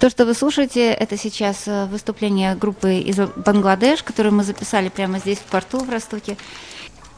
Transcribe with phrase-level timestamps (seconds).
[0.00, 5.18] То, что вы слушаете, это сейчас э, выступление группы из Бангладеш, которую мы записали прямо
[5.18, 6.38] здесь в порту в Ростоке.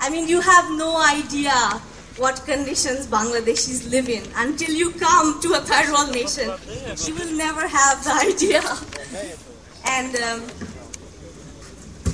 [0.01, 1.53] I mean, you have no idea
[2.19, 6.51] what conditions Bangladeshis live in until you come to a third world nation.
[7.07, 8.63] You will never have the idea.
[9.87, 10.43] And um,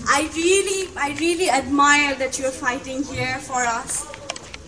[0.07, 4.07] I really, I really admire that you're fighting here for us.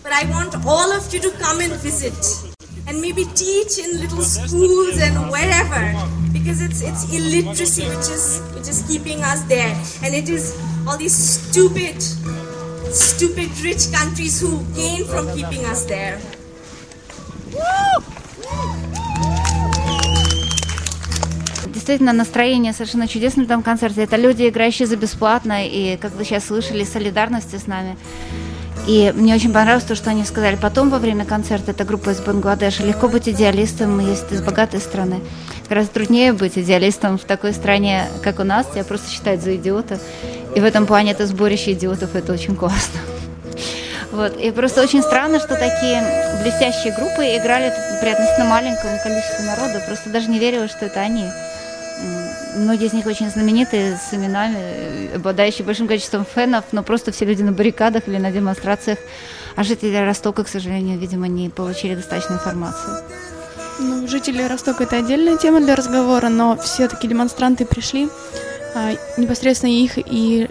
[0.01, 2.50] But I want all of you to come and visit
[2.87, 5.81] and maybe teach in little schools and wherever
[6.33, 10.97] because it's it's illiteracy which is which is keeping us there and it is all
[10.97, 12.01] these stupid
[12.93, 16.19] stupid rich countries who gain from keeping us there.
[21.73, 24.03] Действительно, настроение совершенно чудесное на этом концерте.
[24.03, 27.97] Это люди, играющие за бесплатно, и, как вы сейчас слышали, солидарности с нами.
[28.87, 32.19] И мне очень понравилось то, что они сказали потом во время концерта, эта группа из
[32.19, 35.21] Бангладеша, легко быть идеалистом, если ты из богатой страны.
[35.69, 39.99] Гораздо труднее быть идеалистом в такой стране, как у нас, тебя просто считают за идиота.
[40.55, 42.99] И в этом плане это сборище идиотов, это очень классно.
[44.11, 44.35] Вот.
[44.35, 46.03] И просто очень странно, что такие
[46.43, 47.71] блестящие группы играли
[48.01, 49.81] при относительно маленьком количестве народа.
[49.87, 51.23] Просто даже не верила, что это они.
[52.55, 57.41] Многие из них очень знаменитые, с именами, обладающие большим количеством фенов, но просто все люди
[57.43, 58.99] на баррикадах или на демонстрациях.
[59.55, 62.91] А жители Ростока, к сожалению, видимо, не получили достаточно информации.
[63.79, 68.09] Ну, жители Ростока это отдельная тема для разговора, но все-таки демонстранты пришли,
[68.75, 70.49] а, непосредственно их и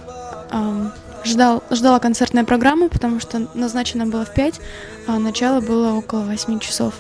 [0.50, 0.92] а,
[1.24, 4.60] ждал, ждала концертная программа, потому что назначено было в 5,
[5.06, 6.94] а начало было около 8 часов.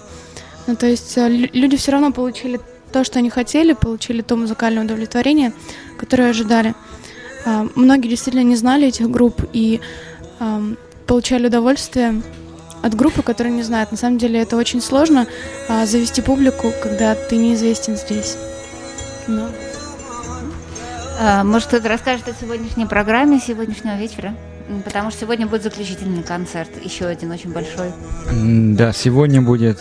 [0.66, 4.84] Ну, то есть а, люди все равно получили то, что они хотели, получили то музыкальное
[4.84, 5.52] удовлетворение,
[5.98, 6.74] которое ожидали.
[7.44, 9.80] А, многие действительно не знали этих групп и
[10.38, 10.62] а,
[11.06, 12.22] получали удовольствие
[12.82, 13.90] от группы, которую не знают.
[13.90, 15.26] На самом деле это очень сложно
[15.68, 18.36] а, завести публику, когда ты неизвестен здесь.
[19.26, 19.48] Но...
[21.44, 24.34] Может, кто-то расскажет о сегодняшней программе сегодняшнего вечера?
[24.86, 27.92] Потому что сегодня будет заключительный концерт, еще один очень большой.
[28.74, 29.78] Да, сегодня будет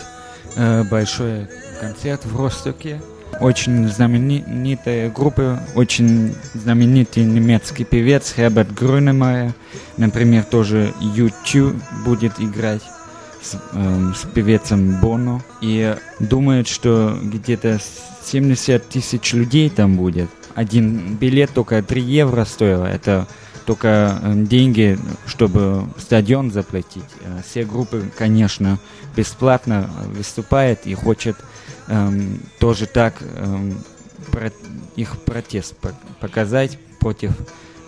[0.57, 1.47] э, большой
[1.79, 3.01] концерт в Ростоке.
[3.39, 9.53] Очень знаменитая группа, очень знаменитый немецкий певец Херберт Грюнемайер,
[9.97, 12.81] например, тоже YouTube будет играть
[13.41, 15.41] с, э, с певецем Боно.
[15.61, 17.79] И думает, что где-то
[18.25, 20.29] 70 тысяч людей там будет.
[20.55, 22.83] Один билет только 3 евро стоил.
[22.83, 23.27] Это
[23.65, 24.97] только э, деньги,
[25.27, 27.03] чтобы стадион заплатить.
[27.21, 28.79] Э, все группы, конечно,
[29.15, 31.37] бесплатно выступают и хочет
[31.89, 33.77] эм, тоже так эм,
[34.31, 34.51] про,
[34.95, 35.75] их протест
[36.19, 37.31] показать против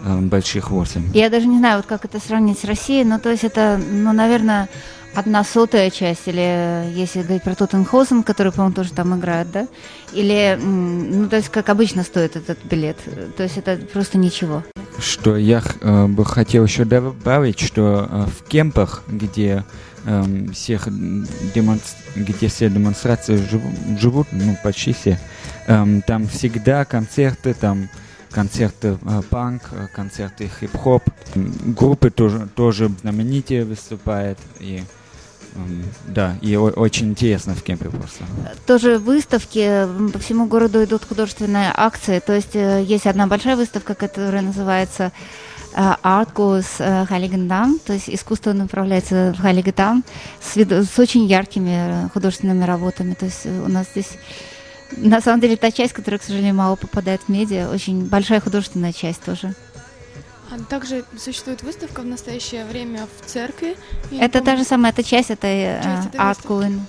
[0.04, 1.10] эм, больших восемь.
[1.14, 4.12] Я даже не знаю, вот как это сравнить с Россией, но то есть это, ну,
[4.12, 4.68] наверное,
[5.14, 9.68] одна сотая часть, или если говорить про Тоттенхаузен, который, по-моему, тоже там играет, да?
[10.14, 12.98] Или, ну, то есть, как обычно стоит этот билет.
[13.38, 14.64] То есть это просто ничего.
[15.00, 19.66] Что я э, бы хотел еще добавить, что э, в кемпах, где
[20.06, 20.88] эм, всех
[21.54, 21.98] демонстр...
[22.16, 25.20] где все демонстрации живут, живут ну, почти все,
[25.68, 27.90] эм, там всегда концерты, там
[28.32, 31.04] концерты э, панк, э, концерты хип-хоп,
[31.36, 34.84] группы тоже, тоже знаменитые выступают, и
[35.56, 38.24] эм, да, и очень интересно в кемпе просто.
[38.66, 43.96] Тоже выставки, по всему городу идут художественные акции, то есть э, есть одна большая выставка,
[43.96, 45.12] которая называется
[45.74, 50.04] Art Goes Heiligendamm, то есть искусство направляется в Heiligendamm
[50.42, 53.14] с, с очень яркими художественными работами.
[53.14, 54.18] То есть у нас здесь
[54.98, 58.94] на самом деле та часть, которая, к сожалению, мало попадает в медиа, очень большая художественная
[58.94, 59.56] часть тоже.
[60.52, 63.78] А также существует выставка в настоящее время в церкви.
[64.12, 65.48] Это та же самая эта часть, это
[66.44, 66.82] Coin.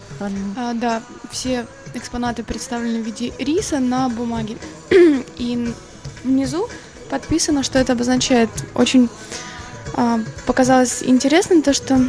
[0.56, 1.00] А, да,
[1.31, 4.56] все экспонаты представлены в виде риса на бумаге.
[5.38, 5.73] И
[6.25, 6.69] внизу
[7.12, 8.48] подписано, что это обозначает.
[8.74, 9.10] Очень
[9.92, 12.00] а, показалось интересным то, что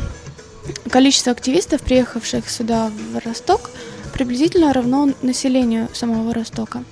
[0.90, 3.70] количество активистов, приехавших сюда в Росток,
[4.14, 6.86] приблизительно равно населению самого Ростока.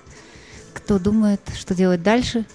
[0.73, 2.45] кто думает, что делать дальше.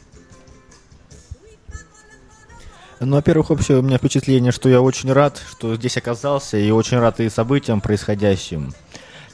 [3.00, 6.98] Ну, во-первых, общее у меня впечатление, что я очень рад, что здесь оказался, и очень
[6.98, 8.72] рад и событиям происходящим.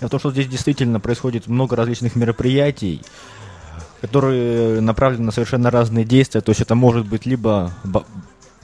[0.00, 3.02] В том, что здесь действительно происходит много различных мероприятий,
[4.00, 6.40] которые направлены на совершенно разные действия.
[6.40, 7.72] То есть это может быть либо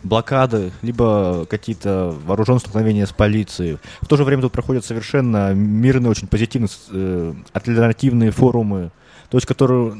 [0.03, 3.79] блокады, либо какие-то вооруженные столкновения с полицией.
[4.01, 8.91] В то же время тут проходят совершенно мирные, очень позитивные, э, альтернативные форумы,
[9.31, 9.95] то есть которые,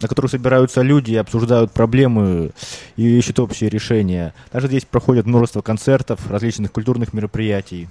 [0.00, 2.52] на которых собираются люди и обсуждают проблемы
[2.96, 4.34] и ищут общие решения.
[4.50, 7.88] Также здесь проходит множество концертов, различных культурных мероприятий.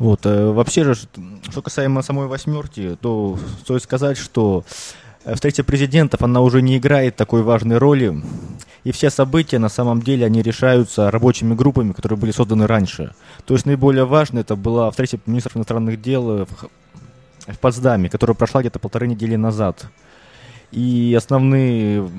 [0.00, 4.64] Вот, э, вообще же, что касаемо самой восьмерки, то стоит сказать, что
[5.26, 8.22] э, встреча президентов, она уже не играет такой важной роли,
[8.82, 13.14] и все события, на самом деле, они решаются рабочими группами, которые были созданы раньше.
[13.44, 16.48] То есть наиболее важно это была встреча министров иностранных дел в,
[17.46, 19.84] в Потсдаме, которая прошла где-то полторы недели назад.
[20.72, 22.10] И основные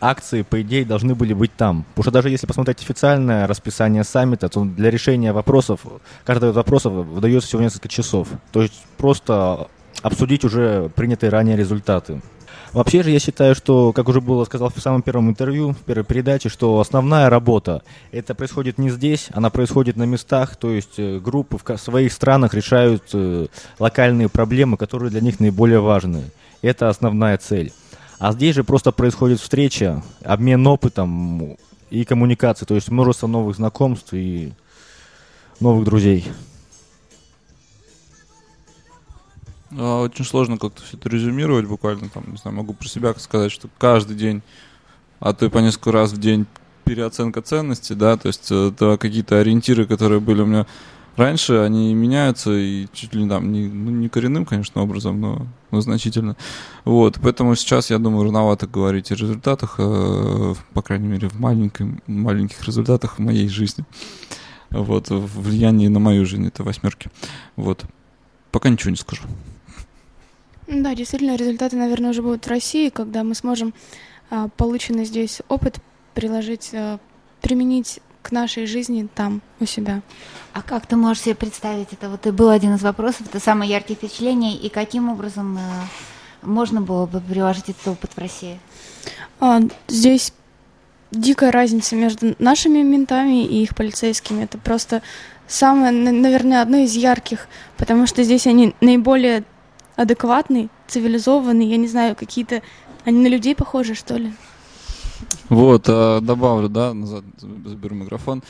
[0.00, 1.84] акции, по идее, должны были быть там.
[1.94, 5.80] Потому что даже если посмотреть официальное расписание саммита, то для решения вопросов,
[6.24, 8.28] каждого из вопросов выдается всего несколько часов.
[8.52, 9.68] То есть просто
[10.02, 12.20] обсудить уже принятые ранее результаты.
[12.72, 16.04] Вообще же я считаю, что, как уже было сказал в самом первом интервью, в первой
[16.04, 21.18] передаче, что основная работа, это происходит не здесь, она происходит на местах, то есть э,
[21.18, 23.46] группы в своих странах решают э,
[23.78, 26.24] локальные проблемы, которые для них наиболее важны.
[26.60, 27.72] Это основная цель.
[28.18, 31.56] А здесь же просто происходит встреча, обмен опытом
[31.90, 34.52] и коммуникацией, то есть множество новых знакомств и
[35.60, 36.26] новых друзей.
[39.72, 43.52] А, Очень сложно как-то все это резюмировать буквально, там, не знаю, могу про себя сказать,
[43.52, 44.42] что каждый день,
[45.20, 46.46] а то и по несколько раз в день
[46.84, 50.66] переоценка ценностей, да, то есть это какие-то ориентиры, которые были у меня
[51.16, 55.80] раньше, они меняются и чуть ли там не, ну, не коренным, конечно, образом, но, но
[55.80, 56.36] значительно.
[56.84, 62.02] Вот, поэтому сейчас, я думаю, рановато говорить о результатах, э, по крайней мере, в маленьком,
[62.06, 63.84] маленьких результатах в моей жизни.
[64.70, 67.10] Вот, в влиянии на мою жизнь это восьмерки.
[67.56, 67.84] Вот.
[68.50, 69.22] Пока ничего не скажу.
[70.66, 73.72] Да, действительно, результаты, наверное, уже будут в России, когда мы сможем
[74.30, 75.78] а, полученный здесь опыт
[76.14, 76.98] приложить, а,
[77.40, 80.02] применить к нашей жизни там, у себя.
[80.52, 82.08] А как ты можешь себе представить это?
[82.10, 85.60] Вот и был один из вопросов, это самые яркие впечатления, и каким образом э,
[86.42, 88.58] можно было бы приложить этот опыт в России?
[89.38, 90.32] А, здесь
[91.12, 94.42] дикая разница между нашими ментами и их полицейскими.
[94.42, 95.02] Это просто
[95.46, 99.44] самое, на- наверное, одно из ярких, потому что здесь они наиболее
[99.94, 102.62] адекватные, цивилизованные, я не знаю, какие-то...
[103.04, 104.32] Они на людей похожи, что ли?
[105.48, 107.24] Вот, а, добавлю, да, назад
[107.64, 108.42] заберу микрофон.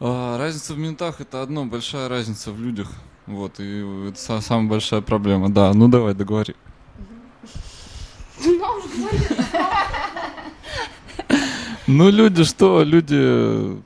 [0.00, 2.88] А, Разница в ментах это одно, большая разница в людях.
[3.26, 5.48] Вот, и это са- самая большая проблема.
[5.48, 6.54] Да, ну давай, договори.
[11.86, 12.82] Ну, люди что?
[12.82, 13.76] Люди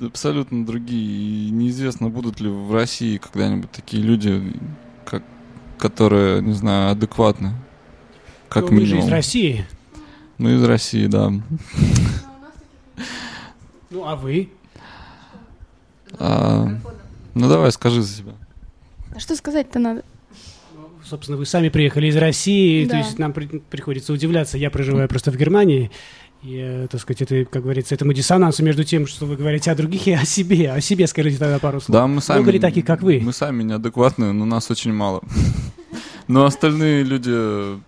[0.00, 1.48] абсолютно другие.
[1.48, 4.52] И неизвестно, будут ли в России когда-нибудь такие люди,
[5.04, 5.22] как,
[5.78, 7.52] которые, не знаю, адекватны.
[8.48, 9.06] Как Ну, вы же минимум.
[9.08, 9.66] из России.
[10.42, 11.32] Ну, из России, да.
[13.90, 14.48] Ну, а вы?
[16.18, 16.66] А,
[17.34, 18.32] ну давай, скажи за себя.
[19.14, 20.02] А что сказать-то надо?
[21.04, 24.58] Собственно, вы сами приехали из России, то есть нам при- приходится удивляться.
[24.58, 25.92] Я проживаю просто в Германии.
[26.42, 29.76] И, э, так сказать, это, как говорится, этому диссонансу между тем, что вы говорите о
[29.76, 30.72] других и о себе.
[30.72, 31.94] О себе скажите тогда пару слов.
[31.94, 32.38] Да, мы сами.
[32.40, 33.20] Много ли таких, как вы?
[33.22, 35.22] Мы сами неадекватные, но нас очень мало.
[36.26, 37.80] Но остальные люди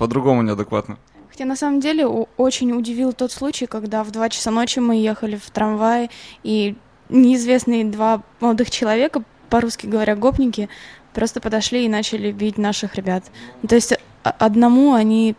[0.00, 0.96] по-другому неадекватны.
[1.30, 5.36] Хотя на самом деле очень удивил тот случай, когда в 2 часа ночи мы ехали
[5.36, 6.08] в трамвае,
[6.42, 6.74] и
[7.10, 10.70] неизвестные два молодых человека, по-русски говоря, гопники,
[11.12, 13.24] просто подошли и начали бить наших ребят.
[13.68, 13.92] То есть
[14.22, 15.34] одному они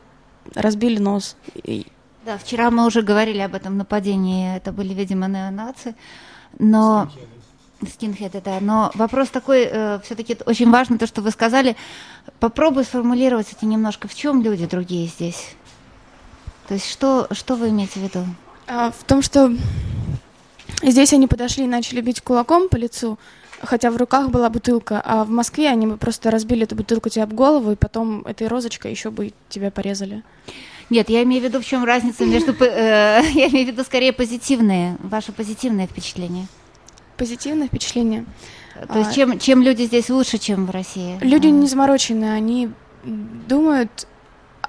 [0.54, 1.36] разбили нос.
[2.26, 5.96] Да, вчера мы уже говорили об этом нападении, это были, видимо, неонации,
[6.60, 7.10] но...
[7.88, 8.60] Скинхеды, да.
[8.60, 11.76] Но вопрос такой, э, все-таки очень важно то, что вы сказали.
[12.40, 14.08] Попробуй сформулировать это немножко.
[14.08, 15.56] В чем люди другие здесь?
[16.68, 18.26] То есть что, что вы имеете в виду?
[18.68, 19.52] А, в том, что
[20.84, 23.18] здесь они подошли и начали бить кулаком по лицу,
[23.62, 27.24] хотя в руках была бутылка, а в Москве они бы просто разбили эту бутылку тебе
[27.24, 30.24] об голову, и потом этой розочкой еще бы тебя порезали.
[30.90, 32.54] Нет, я имею в виду, в чем разница между...
[32.62, 36.48] Э, я имею в виду скорее позитивные, ваше позитивное впечатление.
[37.22, 38.26] Позитивное впечатление.
[38.88, 41.20] То есть а, чем, чем люди здесь лучше, чем в России?
[41.22, 42.72] Люди не замороченные, они
[43.04, 44.08] думают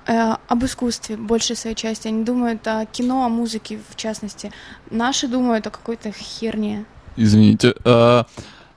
[0.06, 4.52] э, об искусстве большей своей части, они думают о кино, о музыке в частности.
[4.90, 6.84] Наши думают о какой-то херне.
[7.16, 8.26] Извините, а,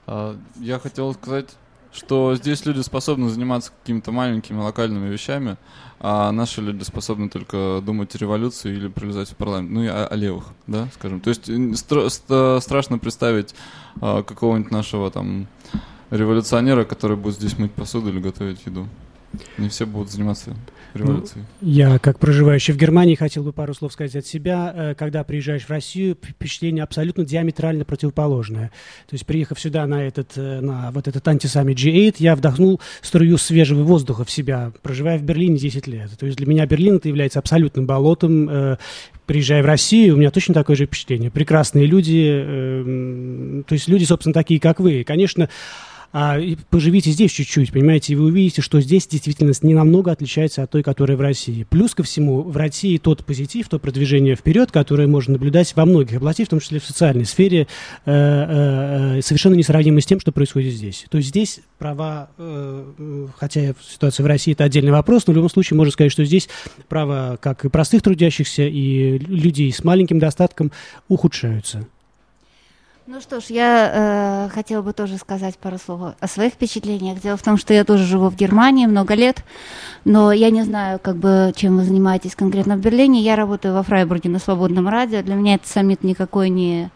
[0.06, 1.50] а, я хотел сказать,
[1.96, 5.56] что здесь люди способны заниматься какими-то маленькими локальными вещами,
[5.98, 9.70] а наши люди способны только думать о революции или пролезать в парламент.
[9.70, 11.20] Ну и о, о левых, да, скажем.
[11.20, 13.54] То есть стра- ста- страшно представить
[14.00, 15.46] а, какого-нибудь нашего там
[16.10, 18.86] революционера, который будет здесь мыть посуду или готовить еду.
[19.58, 20.54] Не все будут заниматься
[20.96, 21.44] революцией.
[21.60, 24.72] Ну, я, как проживающий в Германии, хотел бы пару слов сказать от себя.
[24.74, 28.70] Э, когда приезжаешь в Россию, впечатление абсолютно диаметрально противоположное.
[29.06, 33.38] То есть, приехав сюда на этот, э, на вот этот антисаммит G8, я вдохнул струю
[33.38, 36.10] свежего воздуха в себя, проживая в Берлине 10 лет.
[36.18, 38.48] То есть, для меня Берлин это является абсолютным болотом.
[38.48, 38.76] Э,
[39.26, 41.30] приезжая в Россию, у меня точно такое же впечатление.
[41.30, 45.02] Прекрасные люди, то есть люди, собственно, такие, как вы.
[45.02, 45.48] Конечно,
[46.12, 46.38] а,
[46.70, 50.82] поживите здесь чуть-чуть, понимаете, и вы увидите, что здесь действительность не намного отличается от той,
[50.82, 51.66] которая в России.
[51.68, 56.16] Плюс ко всему, в России тот позитив, то продвижение вперед, которое можно наблюдать во многих
[56.16, 57.66] областях, в том числе в социальной сфере,
[58.04, 61.04] э, э, э совершенно несравнимо с тем, что происходит здесь.
[61.10, 65.50] То есть здесь права, э, хотя ситуация в России это отдельный вопрос, но в любом
[65.50, 66.48] случае можно сказать, что здесь
[66.88, 70.72] права как и простых трудящихся, и людей с маленьким достатком
[71.08, 71.86] ухудшаются.
[73.08, 77.20] Ну что ж, я э, хотела бы тоже сказать пару слов о своих впечатлениях.
[77.20, 79.44] Дело в том, что я тоже живу в Германии много лет,
[80.04, 83.20] но я не знаю, как бы, чем вы занимаетесь конкретно в Берлине.
[83.20, 85.22] Я работаю во Фрайбурге на свободном радио.
[85.22, 86.90] Для меня этот саммит никакой не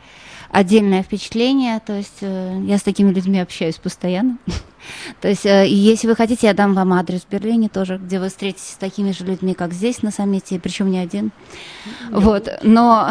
[0.50, 1.80] отдельное впечатление.
[1.80, 4.38] То есть э, я с такими людьми общаюсь постоянно.
[5.21, 8.28] То есть, э, если вы хотите, я дам вам адрес в Берлине тоже, где вы
[8.28, 11.33] встретитесь с такими же людьми, как здесь на саммите, причем не один.
[12.11, 13.11] Вот, но...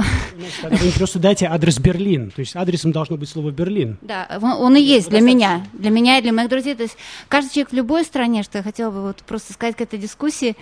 [0.63, 3.97] Вы просто дайте адрес Берлин, то есть адресом должно быть слово Берлин.
[4.01, 6.75] Да, он, он и есть для меня, для меня и для моих друзей.
[6.75, 9.81] То есть каждый человек в любой стране, что я хотела бы вот просто сказать к
[9.81, 10.55] этой дискуссии,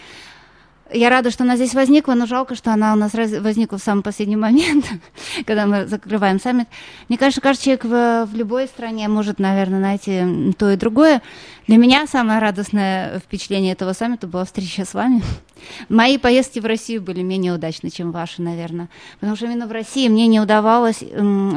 [0.94, 4.02] я рада, что она здесь возникла, но жалко, что она у нас возникла в самый
[4.02, 4.86] последний момент,
[5.46, 6.68] когда мы закрываем саммит.
[7.10, 11.22] Мне кажется, каждый человек в, в любой стране может, наверное, найти то и другое.
[11.68, 15.22] Для меня самое радостное впечатление этого саммита была встреча с вами.
[15.90, 18.88] Мои поездки в Россию были менее удачны, чем ваши, наверное.
[19.20, 21.04] Потому что именно в России мне не удавалось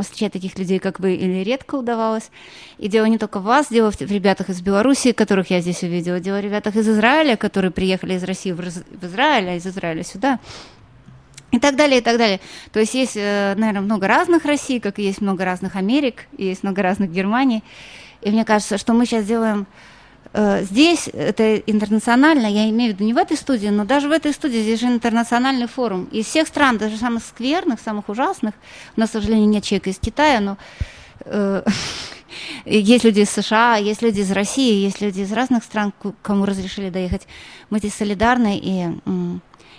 [0.03, 2.31] встречать таких людей, как вы, или редко удавалось.
[2.79, 6.19] И дело не только в вас, дело в, ребятах из Беларуси, которых я здесь увидела,
[6.19, 10.39] дело в ребятах из Израиля, которые приехали из России в, в Израиль, из Израиля сюда.
[11.50, 12.41] И так далее, и так далее.
[12.73, 16.47] То есть есть, э, наверное, много разных Россий, как и есть много разных Америк, и
[16.47, 17.65] есть много разных Германий.
[18.23, 19.67] И мне кажется, что мы сейчас делаем
[20.33, 24.12] Э, здесь это интернационально, я имею в виду не в этой студии, но даже в
[24.12, 26.05] этой студии здесь же интернациональный форум.
[26.12, 28.55] Из всех стран, даже самых скверных, самых ужасных,
[28.97, 30.57] у нас, к сожалению, нет человека из Китая, но
[31.25, 31.62] э,
[32.64, 35.92] есть люди из США, есть люди из России, есть люди из разных стран,
[36.23, 37.26] кому разрешили доехать.
[37.70, 38.88] Мы здесь солидарны, и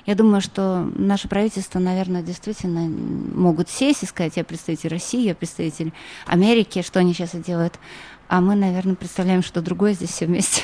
[0.05, 5.35] я думаю, что наше правительство, наверное, действительно могут сесть и сказать, я представитель России, я
[5.35, 5.93] представитель
[6.25, 7.79] Америки, что они сейчас и делают
[8.31, 10.63] а мы, наверное, представляем что другое здесь все вместе.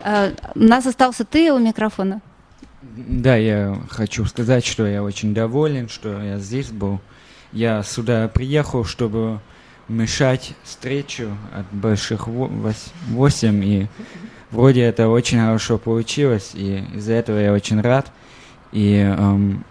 [0.00, 2.20] Uh, у нас остался ты у микрофона.
[2.82, 7.00] Да, я хочу сказать, что я очень доволен, что я здесь был.
[7.52, 9.40] Я сюда приехал, чтобы
[9.90, 13.88] мешать встречу от больших восемь, и
[14.50, 18.10] вроде это очень хорошо получилось, и из-за этого я очень рад.
[18.72, 19.64] И эм,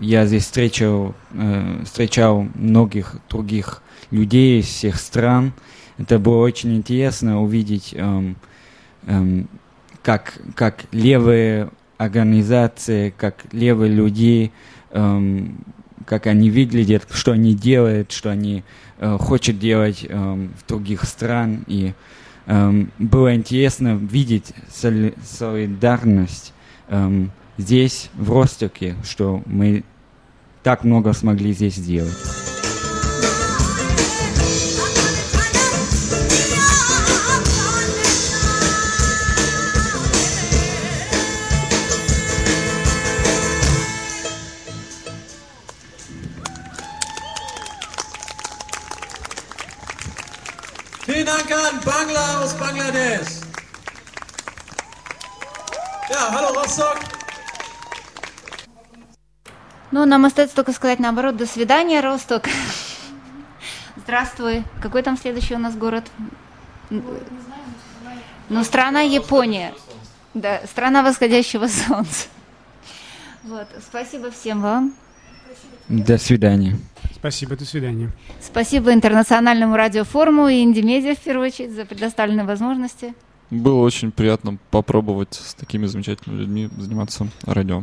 [0.00, 5.52] я здесь встречал, э, встречал многих других людей из всех стран,
[5.98, 8.36] это было очень интересно увидеть, эм,
[9.06, 9.48] эм,
[10.02, 14.52] как, как левые организации, как левые люди,
[14.92, 15.58] эм,
[16.08, 18.64] как они выглядят, что они делают, что они
[18.98, 21.64] э, хотят делать эм, в других стран.
[21.66, 21.92] И
[22.46, 26.54] эм, было интересно видеть соли солидарность
[26.88, 29.84] эм, здесь, в Ростоке, что мы
[30.62, 32.16] так много смогли здесь сделать.
[59.98, 62.44] Ну, нам остается только сказать наоборот, до свидания, Росток.
[63.96, 64.62] Здравствуй.
[64.80, 66.04] Какой там следующий у нас город?
[66.88, 69.74] Ну, страна Япония.
[70.34, 72.28] Да, страна восходящего солнца.
[73.42, 74.94] Вот, спасибо всем вам.
[75.88, 76.76] До свидания.
[77.12, 78.12] Спасибо, до свидания.
[78.40, 83.14] Спасибо Интернациональному радиофоруму и Индимедиа, в первую очередь, за предоставленные возможности.
[83.50, 87.82] Было очень приятно попробовать с такими замечательными людьми заниматься радио.